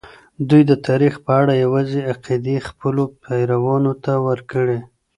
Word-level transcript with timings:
دوی 0.49 0.61
د 0.69 0.71
تاریخ 0.87 1.13
په 1.25 1.31
اړه 1.41 1.53
یوازي 1.63 2.01
عقدې 2.11 2.57
خپلو 2.67 3.03
پیروانو 3.23 3.93
ته 4.03 4.13
ورکړې. 4.27 4.79